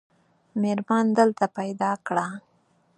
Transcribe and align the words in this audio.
مېرمن 0.61 1.05
دلته 1.19 1.45
پیدا 1.57 1.91
کړه. 2.07 2.25